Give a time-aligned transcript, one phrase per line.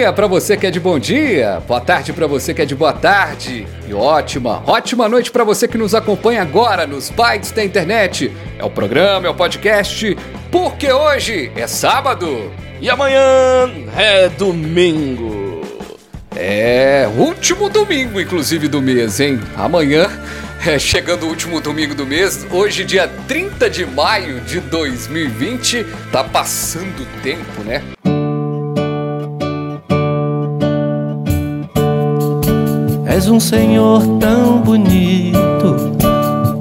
[0.00, 2.74] Dia para você que é de bom dia, boa tarde para você que é de
[2.74, 7.62] boa tarde e ótima, ótima noite para você que nos acompanha agora nos bytes da
[7.62, 8.32] internet.
[8.58, 10.16] É o programa, é o podcast,
[10.50, 12.50] porque hoje é sábado
[12.80, 13.20] e amanhã
[13.94, 15.60] é domingo.
[16.34, 19.38] É, último domingo inclusive do mês, hein?
[19.54, 20.08] Amanhã
[20.66, 26.22] é, chegando o último domingo do mês, hoje, dia 30 de maio de 2020, tá
[26.22, 27.82] passando o tempo, né?
[33.20, 35.92] És um senhor tão bonito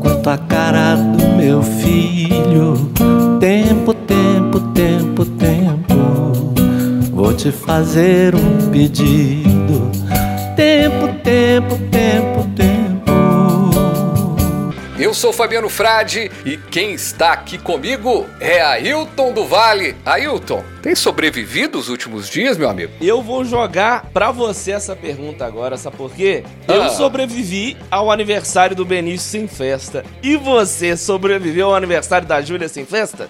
[0.02, 2.92] quanto a cara do meu filho.
[3.40, 6.54] Tempo, tempo, tempo, tempo.
[7.14, 9.90] Vou te fazer um pedido.
[10.58, 12.49] Tempo, tempo, tempo.
[15.10, 19.96] Eu sou Fabiano Frade e quem está aqui comigo é Ailton do Vale.
[20.06, 22.94] Ailton, tem sobrevivido os últimos dias, meu amigo?
[23.02, 26.44] Eu vou jogar pra você essa pergunta agora, sabe por quê?
[26.68, 26.90] Eu Ah.
[26.90, 30.06] sobrevivi ao aniversário do Benício sem festa.
[30.22, 33.28] E você sobreviveu ao aniversário da Júlia sem festa?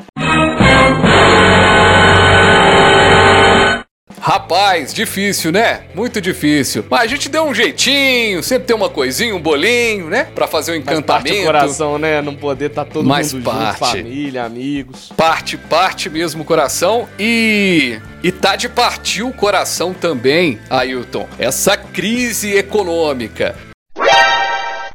[4.50, 5.81] Rapaz, difícil, né?
[5.94, 6.83] Muito difícil.
[6.89, 10.23] Mas a gente deu um jeitinho, sempre tem uma coisinha, um bolinho, né?
[10.33, 11.45] Pra fazer um Faz parte do encantamento.
[11.45, 12.19] coração, né?
[12.19, 13.67] Não poder estar todo Mais mundo parte.
[13.67, 15.14] junto, família, amigos.
[15.16, 18.00] Parte, parte mesmo o coração e.
[18.23, 21.28] E tá de partir o coração também, Ailton.
[21.38, 23.69] Essa crise econômica.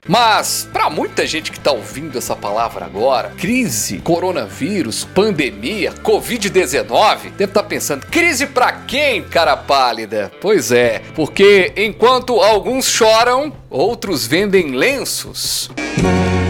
[0.06, 7.44] Mas, pra muita gente que tá ouvindo essa palavra agora, crise, coronavírus, pandemia, Covid-19, deve
[7.44, 10.30] estar pensando, crise pra quem, cara pálida?
[10.42, 15.70] Pois é, porque enquanto alguns choram, outros vendem lenços.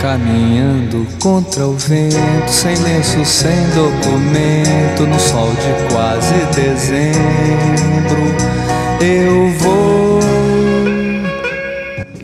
[0.01, 7.15] Caminhando contra o vento, sem lenço, sem documento, no sol de quase dezembro,
[9.01, 10.04] eu vou.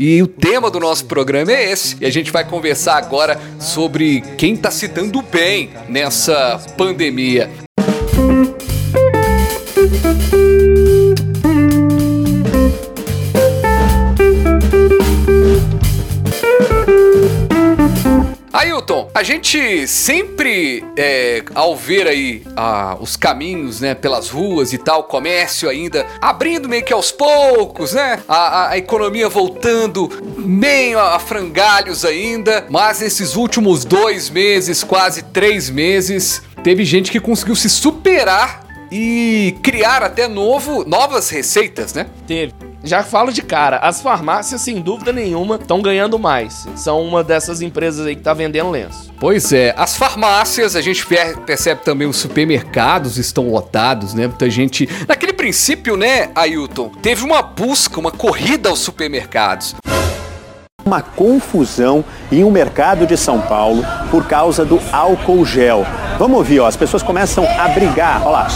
[0.00, 1.94] E o tema do nosso programa é esse.
[2.00, 7.50] E a gente vai conversar agora sobre quem tá se dando bem nessa pandemia.
[18.52, 22.42] Ailton, a gente sempre, é, ao ver aí
[23.00, 28.20] os caminhos, né, pelas ruas e tal, comércio ainda abrindo meio que aos poucos, né,
[28.28, 34.82] a, a- a economia voltando meio a, a frangalhos ainda, mas nesses últimos dois meses,
[34.82, 41.94] quase três meses, teve gente que conseguiu se superar e criar até novo, novas receitas,
[41.94, 42.06] né?
[42.26, 42.52] Teve.
[42.82, 46.66] Já falo de cara, as farmácias, sem dúvida nenhuma, estão ganhando mais.
[46.76, 49.12] São uma dessas empresas aí que tá vendendo lenço.
[49.20, 54.26] Pois é, as farmácias, a gente per- percebe também os supermercados estão lotados, né?
[54.26, 54.88] Muita gente.
[55.06, 59.74] Naquele princípio, né, Ailton, teve uma busca, uma corrida aos supermercados.
[60.82, 62.02] uma confusão
[62.32, 65.86] em um mercado de São Paulo por causa do álcool gel.
[66.18, 68.22] Vamos ouvir, ó, as pessoas começam a brigar.
[68.26, 68.48] Olha lá.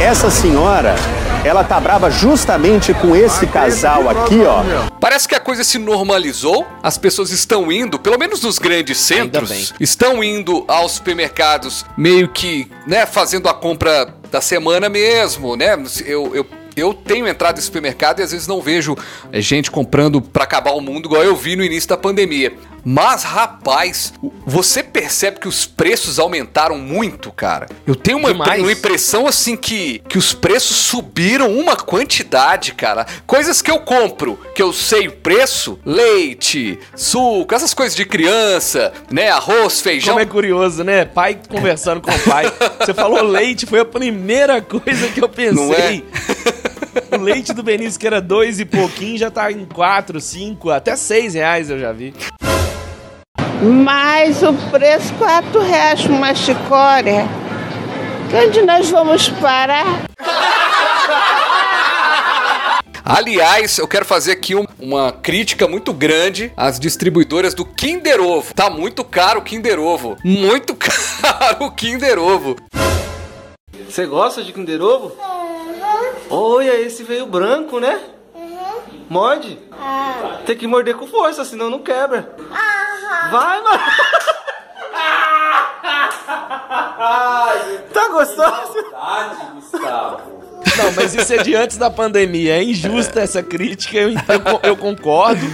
[0.00, 0.94] Essa senhora,
[1.42, 4.62] ela tá brava justamente com esse casal aqui, ó.
[5.00, 9.72] Parece que a coisa se normalizou, as pessoas estão indo, pelo menos nos grandes centros,
[9.80, 15.78] estão indo aos supermercados meio que, né, fazendo a compra da semana mesmo, né?
[16.04, 16.46] Eu, eu,
[16.76, 18.94] eu tenho entrado em supermercado e às vezes não vejo
[19.32, 22.52] é, gente comprando pra acabar o mundo igual eu vi no início da pandemia.
[22.88, 24.12] Mas, rapaz,
[24.46, 27.66] você percebe que os preços aumentaram muito, cara.
[27.84, 28.62] Eu tenho uma, Demais.
[28.62, 33.04] uma impressão assim que, que os preços subiram uma quantidade, cara.
[33.26, 38.92] Coisas que eu compro, que eu sei o preço, leite, suco, essas coisas de criança,
[39.10, 39.30] né?
[39.30, 40.14] Arroz, feijão.
[40.14, 41.04] Como é curioso, né?
[41.04, 42.44] Pai conversando com o pai.
[42.78, 45.76] Você falou leite, foi a primeira coisa que eu Não é?
[45.76, 46.04] pensei.
[47.10, 50.94] O leite do Benício, que era dois e pouquinho, já tá em quatro, cinco, até
[50.94, 52.14] seis reais eu já vi.
[53.62, 57.26] Mas o preço quatro reais por uma chicória.
[58.46, 59.86] Onde nós vamos parar?
[63.04, 68.52] Aliás, eu quero fazer aqui um- uma crítica muito grande às distribuidoras do Kinder Ovo.
[68.52, 70.16] Tá muito caro o Kinder Ovo.
[70.24, 72.56] Muito caro o Kinder Ovo.
[73.88, 75.12] Você gosta de Kinder Ovo?
[76.28, 78.00] Olha, esse veio branco, né?
[79.08, 79.56] Morde?
[80.44, 82.34] Tem que morder com força, senão não quebra.
[83.30, 83.80] Vai, mano.
[87.92, 88.84] tá gostoso?
[90.76, 92.56] Não, mas isso é de antes da pandemia.
[92.58, 95.46] É injusta essa crítica, eu, eu, eu concordo.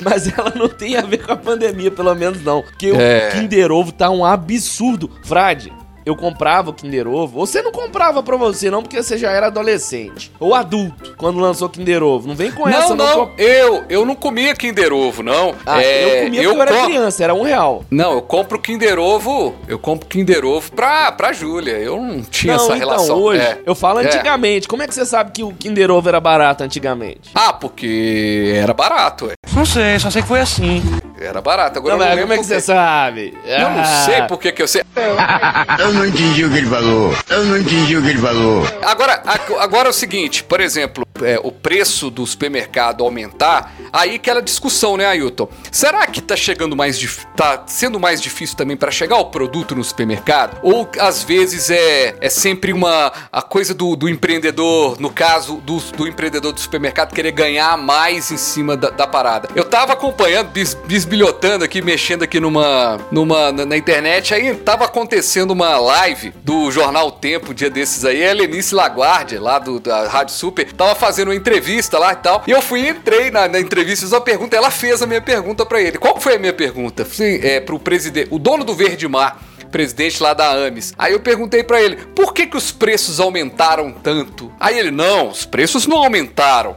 [0.00, 2.62] Mas ela não tem a ver com a pandemia, pelo menos não.
[2.62, 3.30] Porque É.
[3.30, 5.10] o Kinder Ovo tá um absurdo.
[5.24, 5.72] Frade,
[6.08, 7.38] eu comprava o Kinder Ovo.
[7.46, 10.32] Você não comprava pra você, não, porque você já era adolescente.
[10.40, 12.26] Ou adulto, quando lançou Kinder Ovo.
[12.28, 15.54] Não vem com essa, Não, não, com- eu, eu não comia Kinder Ovo, não.
[15.66, 17.84] Ah, É, eu comia porque eu era criança, era um real.
[17.90, 21.72] Não, eu compro Kinder Ovo, eu compro Kinder Ovo pra, pra Júlia.
[21.78, 23.18] Eu não tinha não, essa então, relação.
[23.22, 23.58] hoje, É.
[23.66, 24.06] eu falo É.
[24.06, 24.66] antigamente.
[24.66, 27.30] Como é que você sabe que o Kinder Ovo era barato antigamente?
[27.34, 29.34] Ah, porque era barato, ué.
[29.54, 30.82] Não sei, só sei que foi assim.
[31.20, 31.78] Era barato.
[31.78, 33.38] Agora Não, eu não mas como lembro é que você sabe?
[33.44, 33.84] Eu não Ah.
[34.04, 34.82] sei por que que eu sei.
[35.78, 37.14] Eu não entendi o que ele falou.
[37.30, 38.64] Eu não entendi o que ele falou.
[38.82, 44.16] Agora, a- agora é o seguinte, por exemplo, é, o preço do supermercado aumentar, aí
[44.16, 45.48] aquela discussão, né, Ailton?
[45.70, 46.98] Será que tá chegando mais
[47.36, 50.58] tá sendo mais difícil também para chegar o produto no supermercado?
[50.62, 55.76] Ou às vezes é, é sempre uma a coisa do, do empreendedor, no caso do,
[55.96, 59.48] do empreendedor do supermercado querer ganhar mais em cima da, da parada.
[59.54, 60.76] Eu tava acompanhando, bis,
[61.08, 66.70] bisbilhotando aqui, mexendo aqui numa, numa na, na internet, aí tava acontecendo uma live do
[66.70, 71.28] jornal Tempo, dia desses aí, a Lenice Laguardia, lá do, da Rádio Super, tava fazendo
[71.28, 72.44] uma entrevista lá e tal.
[72.46, 75.64] E eu fui entrei na, na entrevista, fiz uma pergunta, ela fez a minha pergunta
[75.64, 75.98] pra ele.
[75.98, 77.04] Qual foi a minha pergunta?
[77.06, 79.40] Sim, é pro presidente, o dono do Verde Mar
[79.70, 80.94] presidente lá da Ames.
[80.96, 84.50] Aí eu perguntei pra ele, por que que os preços aumentaram tanto?
[84.58, 86.76] Aí ele, não, os preços não aumentaram.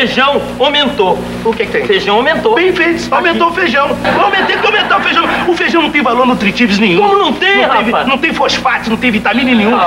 [0.00, 1.18] Feijão aumentou.
[1.44, 1.86] O que, que tem?
[1.86, 2.54] Feijão aumentou.
[2.54, 3.90] Bem feito, aumentou o feijão.
[4.18, 5.24] Aumentei que aumentar o feijão.
[5.46, 7.02] O feijão não tem valor nutritivo nenhum.
[7.02, 9.84] Como não tem, não Tem, não tem fosfato, não tem vitamina nenhuma.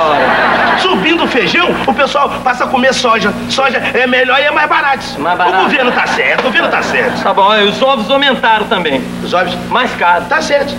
[0.78, 3.34] Subindo o feijão, o pessoal passa a comer soja.
[3.50, 5.04] Soja é melhor e é mais barato.
[5.18, 5.58] Mais barato.
[5.58, 7.20] O governo tá certo, o governo tá certo.
[7.20, 9.02] Tá bom, e os ovos aumentaram também.
[9.24, 10.26] Os ovos Mais caro.
[10.26, 10.72] tá certo.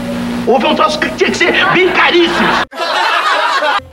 [0.47, 2.47] Ovo é um troço que tinha que ser bem caríssimo.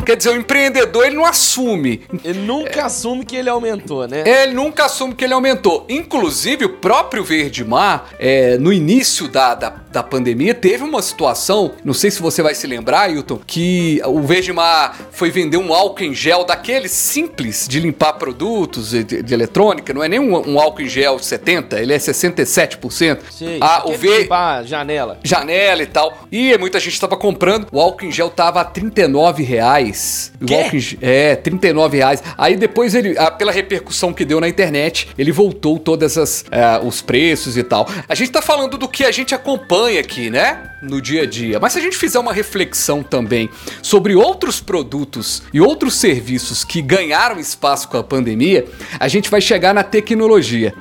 [0.04, 2.02] Quer dizer, o empreendedor ele não assume.
[2.24, 4.24] Ele nunca assume que ele aumentou, né?
[4.26, 5.86] Ele nunca assume que ele aumentou.
[5.88, 11.72] Inclusive, o próprio Verde Mar, é, no início da, da, da pandemia, teve uma situação,
[11.84, 15.72] não sei se você vai se lembrar, Ailton, que o Verde Mar foi vender um
[15.72, 20.32] álcool em gel daquele simples de limpar produtos de, de eletrônica, não é nem um,
[20.52, 23.18] um álcool em gel 70, ele é 67%.
[23.30, 25.18] Sei, ah, o V limpar janela.
[25.22, 26.26] janela e tal.
[26.30, 27.66] E muita gente tava comprando.
[27.70, 30.32] O álcool em gel tava a 39 reais.
[30.40, 32.22] O álcool em ge- É, 39 reais.
[32.38, 36.80] Aí depois ele, ah, pela repercussão que deu na internet, ele voltou todas as ah,
[36.82, 37.86] os preços e tal.
[38.08, 39.34] A gente tá falando do que a gente
[39.82, 40.70] acompanha aqui, né?
[40.80, 41.58] No dia a dia.
[41.58, 43.50] Mas se a gente fizer uma reflexão também
[43.82, 48.66] sobre outros produtos e outros serviços que ganharam espaço com a pandemia,
[49.00, 50.72] a gente vai chegar na tecnologia.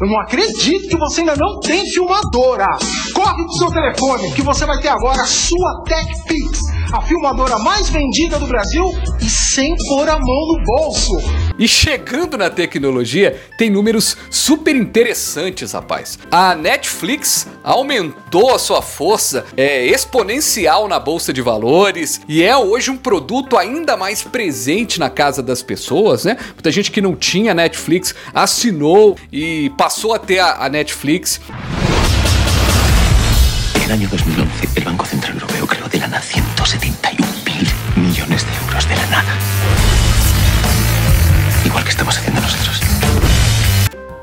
[0.00, 2.66] Eu não acredito que você ainda não tem filmadora.
[3.14, 6.60] Corre pro seu telefone que você vai ter agora a sua TechPix,
[6.92, 8.84] a filmadora mais vendida do Brasil
[9.20, 11.12] e sem pôr a mão no bolso.
[11.58, 16.18] E chegando na tecnologia, tem números super interessantes, rapaz.
[16.30, 22.90] A Netflix aumentou a sua força é, exponencial na bolsa de valores e é hoje
[22.90, 26.36] um produto ainda mais presente na casa das pessoas, né?
[26.54, 31.40] Muita gente que não tinha Netflix assinou e passou a ter a, a Netflix.
[33.76, 38.46] En el año 2011, el Banco Central Europeo creó de la nada 171 mil millones
[38.46, 39.51] de euros de la nada.
[41.72, 42.80] Igual que estamos haciendo nosotros.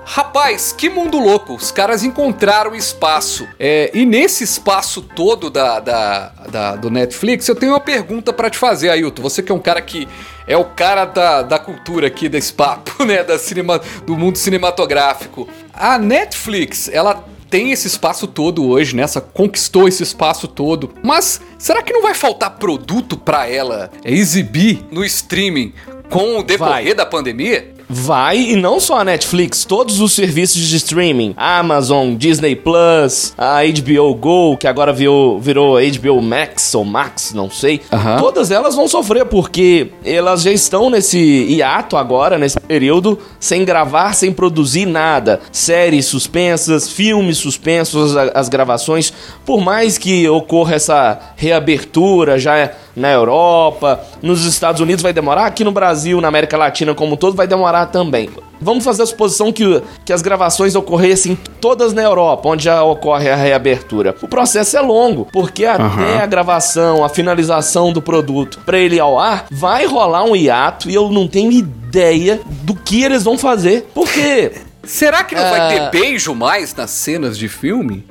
[0.06, 1.56] Rapaz, que mundo louco!
[1.56, 3.48] Os caras encontraram espaço.
[3.60, 8.50] É, e nesse espaço todo da, da, da- do Netflix, eu tenho uma pergunta pra
[8.50, 9.22] te fazer, Ailton.
[9.24, 10.08] Você que é um cara que
[10.48, 13.24] é o cara da, da cultura aqui desse papo, né?
[13.24, 15.48] Da cinema, do mundo cinematográfico.
[15.74, 19.01] A Netflix, ela tem esse espaço todo hoje, né?
[19.03, 20.91] Essa conquistou esse espaço todo.
[21.01, 25.74] Mas será que não vai faltar produto pra ela é, exibir no streaming
[26.10, 26.94] com o decorrer Vai.
[26.94, 27.78] da pandemia?
[27.91, 33.62] Vai, e não só a Netflix, todos os serviços de streaming, Amazon, Disney Plus, a
[33.63, 37.81] HBO Go, que agora virou, virou HBO Max ou Max, não sei.
[38.19, 44.13] Todas elas vão sofrer porque elas já estão nesse hiato agora, nesse período, sem gravar,
[44.13, 45.39] sem produzir nada.
[45.51, 49.12] Séries suspensas, filmes suspensos, as gravações.
[49.43, 55.63] Por mais que ocorra essa reabertura já na Europa, nos Estados Unidos vai demorar, aqui
[55.63, 58.29] no Brasil, na América Latina como um todo, vai demorar também.
[58.62, 63.29] Vamos fazer a suposição que, que as gravações ocorressem todas na Europa, onde já ocorre
[63.29, 64.13] a reabertura.
[64.21, 66.19] O processo é longo, porque até Aham.
[66.21, 70.89] a gravação, a finalização do produto para ele ir ao ar, vai rolar um hiato
[70.89, 73.88] e eu não tenho ideia do que eles vão fazer.
[73.93, 74.51] Porque.
[74.83, 75.89] Será que não vai Ah.
[75.91, 78.03] ter beijo mais nas cenas de filme?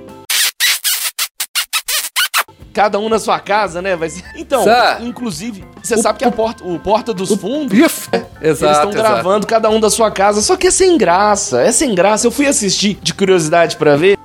[2.72, 3.96] Cada um na sua casa, né?
[3.96, 4.24] Vai ser...
[4.36, 7.76] Então, Sa- inclusive, você sabe que a porta, o Porta dos Fundos.
[7.78, 10.40] Exato, eles estão gravando cada um da sua casa.
[10.42, 11.60] Só que é sem graça.
[11.62, 12.26] É sem graça.
[12.26, 14.16] Eu fui assistir de curiosidade pra ver.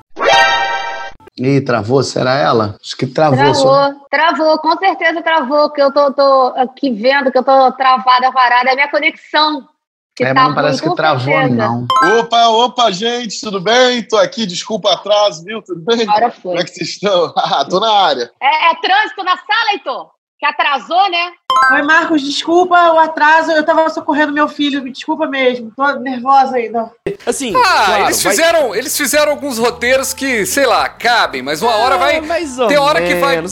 [1.35, 2.03] Ih, travou?
[2.03, 2.75] Será ela?
[2.81, 3.55] Acho que travou.
[3.55, 7.71] só- Travou, travou, com certeza travou, que eu tô, tô aqui vendo que eu tô
[7.71, 9.67] travada, varada, é minha conexão.
[10.15, 11.55] Que É, tá mas não parece que travou, certeza.
[11.55, 11.87] não.
[12.19, 14.03] Opa, opa, gente, tudo bem?
[14.03, 15.59] Tô aqui, desculpa o atraso, viu?
[15.63, 16.03] Tudo bem?
[16.07, 16.41] Agora foi.
[16.51, 17.33] Como é que vocês estão?
[17.37, 18.31] Ah, tô na área.
[18.41, 20.11] É, é trânsito na sala, Heitor?
[20.39, 21.31] Que atrasou, né?
[21.73, 26.57] Oi, Marcos, desculpa o atraso, eu tava socorrendo meu filho, me desculpa mesmo, tô nervosa
[26.57, 26.91] ainda.
[27.25, 31.61] Assim, Ah, claro, eles, vai- fizeram, eles fizeram alguns roteiros que, sei lá, cabem, mas
[31.61, 32.21] uma hora É, vai.
[32.21, 33.35] mais ou tem hora que vai.
[33.37, 33.51] menos.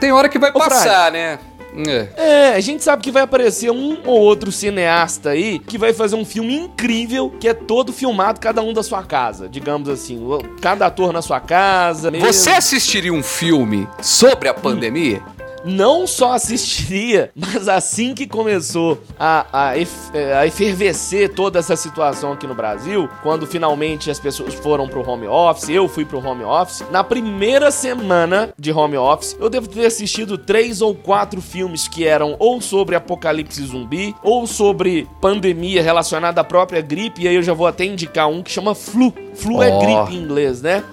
[0.00, 1.38] Tem hora que vai Ô, passar, né?
[1.86, 2.08] É.
[2.16, 6.16] É, a gente sabe que vai aparecer um ou outro cineasta aí que vai fazer
[6.16, 10.20] um filme incrível que é todo filmado cada um da sua casa, digamos assim,
[10.60, 12.10] cada ator na sua casa.
[12.10, 12.26] mesmo.
[12.26, 15.22] Você assistiria um filme sobre a pandemia?
[15.66, 21.74] Não só assistiria, mas assim que começou a, a, ef- eh, a efervescer toda essa
[21.76, 26.24] situação aqui no Brasil, quando finalmente as pessoas foram pro home office, eu fui pro
[26.24, 31.40] home office, na primeira semana de home office, eu devo ter assistido três ou quatro
[31.42, 37.28] filmes que eram ou sobre apocalipse zumbi, ou sobre pandemia relacionada à própria gripe, e
[37.28, 39.12] aí eu já vou até indicar um que chama flu.
[39.34, 39.78] Flu é Ó.
[39.80, 40.84] gripe em inglês, né?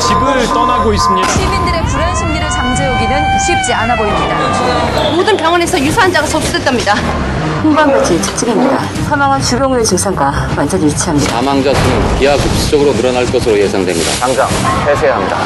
[0.00, 1.28] 집을 떠나고 있습니다.
[1.28, 5.10] 시민들의 불안 심리를 잠재우기는 쉽지 않아 보입니다.
[5.14, 6.94] 모든 병원에서 유사환자가 접수됐답니다.
[7.62, 8.78] 홍반며칠 특징입니다.
[9.08, 11.30] 사망한 주병의 증상과 완전히 일치합니다.
[11.36, 14.10] 사망자 수는 기하급수적으로 늘어날 것으로 예상됩니다.
[14.20, 14.48] 당장
[14.86, 15.36] 폐쇄해야 합니다.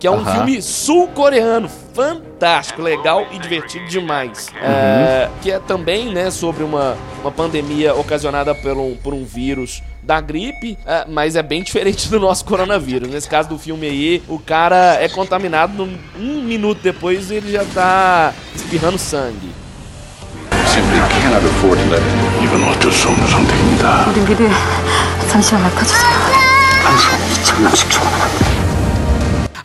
[0.00, 0.46] que é um Aham.
[0.46, 1.66] filme sul-coreano,
[1.97, 4.49] fantástico, legal e divertido demais.
[4.61, 9.81] É, que é também, né, sobre uma, uma pandemia ocasionada por um, por um vírus
[10.01, 13.07] da gripe, é, mas é bem diferente do nosso coronavírus.
[13.09, 17.63] Nesse caso do filme aí, o cara é contaminado, num- um minuto depois ele já
[17.73, 19.51] tá espirrando sangue.
[20.67, 22.43] Simply cannot afford to let it.
[22.43, 24.05] 이건 어쩔 수 없는 선택입니다.
[24.09, 24.49] 우리끼리
[25.29, 26.01] 잠시만 맡아주세요.
[26.83, 28.26] 한 시간에 2천 명씩 죽어나갑니다.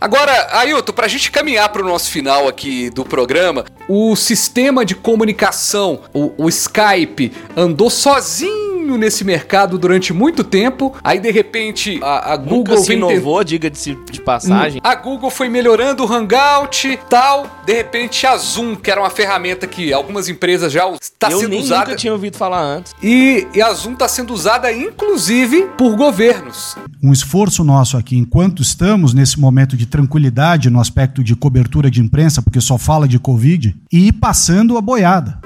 [0.03, 6.01] Agora, Ailton, pra gente caminhar pro nosso final aqui do programa, o sistema de comunicação,
[6.13, 10.93] o, o Skype, andou sozinho nesse mercado durante muito tempo.
[11.03, 14.79] Aí, de repente, a, a Nunca Google se vem tent- inovou, diga-se de passagem.
[14.83, 17.47] A Google foi melhorando o Hangout tal.
[17.65, 21.49] De repente, a Zoom, que era uma ferramenta que algumas empresas já está Eu sendo
[21.51, 21.85] nem usada.
[21.85, 22.93] nunca tinha ouvido falar antes.
[23.01, 26.75] E, e a Zoom está sendo usada, inclusive, por governos.
[27.01, 32.01] Um esforço nosso aqui, enquanto estamos nesse momento de tranquilidade no aspecto de cobertura de
[32.01, 35.39] imprensa, porque só fala de Covid, e ir passando a boiada.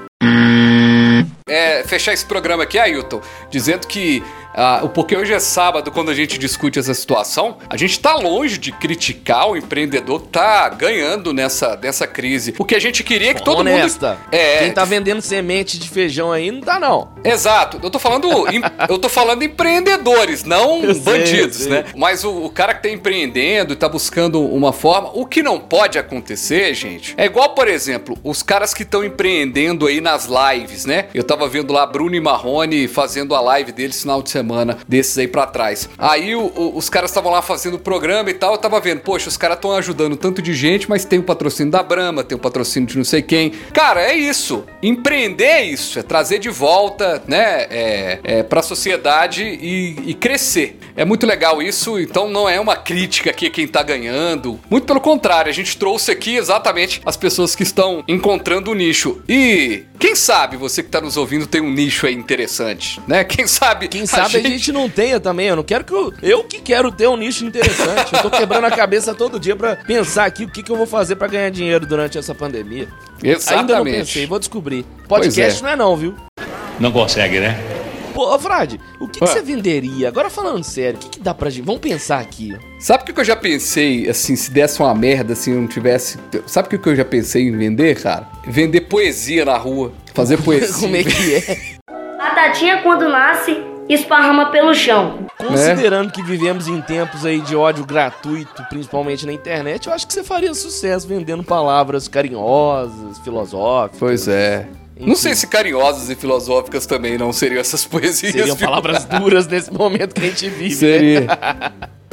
[1.48, 3.20] É, fechar esse programa aqui, Ailton,
[3.50, 4.22] dizendo que
[4.58, 8.14] ah, o porque hoje é sábado, quando a gente discute essa situação, a gente tá
[8.16, 12.54] longe de criticar o empreendedor que tá ganhando nessa, nessa crise.
[12.58, 14.10] O que a gente queria é que todo Honesta.
[14.14, 14.20] mundo.
[14.32, 17.08] É, Quem tá vendendo semente de feijão aí não tá, não.
[17.24, 17.78] Exato.
[17.82, 21.72] Eu tô falando, em- eu tô falando empreendedores, não Eu sei, bandidos, eu sei.
[21.72, 21.84] né?
[21.96, 25.58] Mas o, o cara que tá empreendendo e tá buscando uma forma, o que não
[25.60, 30.84] pode acontecer, gente, é igual, por exemplo, os caras que estão empreendendo aí nas lives,
[30.84, 31.06] né?
[31.14, 34.47] Eu tava vendo lá Bruno e Marrone fazendo a live deles final de semana,
[34.86, 35.88] desses aí pra trás.
[35.98, 39.00] Aí o- o- os caras estavam lá fazendo o programa e tal, eu tava vendo,
[39.00, 42.36] poxa, os caras estão ajudando tanto de gente, mas tem o patrocínio da Brahma, tem
[42.36, 43.50] o patrocínio de não sei quem.
[43.72, 44.64] Cara, é isso.
[44.82, 50.78] Empreender é isso, é trazer de volta, né, é, é, pra sociedade e, e crescer.
[50.96, 54.58] É muito legal isso, então não é uma crítica aqui quem tá ganhando.
[54.70, 59.22] Muito pelo contrário, a gente trouxe aqui exatamente as pessoas que estão encontrando o nicho.
[59.28, 63.24] E quem sabe você que tá nos ouvindo tem um nicho aí interessante, né?
[63.24, 64.72] Quem sabe Quem sabe a gente...
[64.72, 65.48] não tenha também.
[65.48, 66.12] Eu não quero que eu.
[66.22, 68.14] Eu que quero ter um nicho interessante.
[68.14, 70.86] eu tô quebrando a cabeça todo dia pra pensar aqui o que, que eu vou
[70.86, 72.88] fazer pra ganhar dinheiro durante essa pandemia.
[73.22, 73.98] Ainda não Exatamente.
[73.98, 74.84] pensei, vou descobrir.
[75.08, 75.62] Podcast é.
[75.62, 76.14] não é não, viu?
[76.78, 77.58] Não consegue, né?
[78.18, 80.08] Pô, ô, Frade, o que, que você venderia?
[80.08, 81.64] Agora falando sério, o que, que dá pra gente?
[81.64, 82.58] Vamos pensar aqui.
[82.80, 85.68] Sabe o que que eu já pensei, assim, se desse uma merda, assim, eu não
[85.68, 86.18] tivesse...
[86.44, 88.26] Sabe o que que eu já pensei em vender, cara?
[88.44, 89.92] Vender poesia na rua.
[90.12, 90.74] Fazer poesia.
[90.80, 91.78] Como é que é?
[92.18, 93.56] Batatinha, quando nasce,
[93.88, 95.24] esparrama pelo chão.
[95.36, 100.12] Considerando que vivemos em tempos aí de ódio gratuito, principalmente na internet, eu acho que
[100.12, 104.00] você faria sucesso vendendo palavras carinhosas, filosóficas.
[104.00, 104.66] Pois é.
[105.00, 108.32] Não sei se carinhosas e filosóficas também não seriam essas poesias.
[108.32, 108.66] Seriam viu?
[108.66, 110.74] palavras duras nesse momento que a gente vive.
[110.74, 111.20] Seria.
[111.20, 111.28] Né?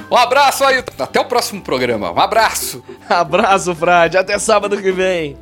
[0.09, 2.11] Um abraço aí, até o próximo programa.
[2.11, 2.83] Um abraço.
[3.09, 4.17] abraço, Frade.
[4.17, 5.37] Até sábado que vem.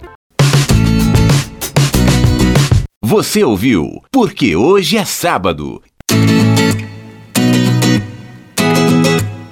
[3.03, 4.01] Você ouviu?
[4.09, 5.81] Porque hoje é sábado.